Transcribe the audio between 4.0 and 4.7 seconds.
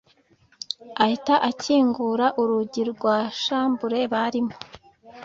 barimo